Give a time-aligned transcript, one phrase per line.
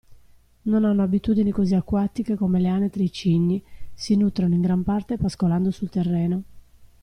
[0.63, 3.63] Non hanno abitudini così acquatiche come le anatre ed i cigni,
[3.93, 6.43] si nutrono in gran parte pascolando sul terreno.